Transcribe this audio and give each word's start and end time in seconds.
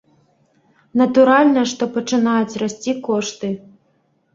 Натуральна, 1.01 1.67
што 1.75 1.83
пачынаюць 2.01 2.59
расці 2.67 3.01
кошты. 3.09 3.57